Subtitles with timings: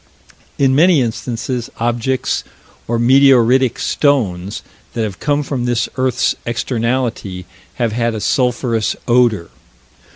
[0.57, 2.43] In many instances, objects,
[2.87, 9.51] or meteoritic stones, that have come from this earth's externality, have had a sulphurous odor.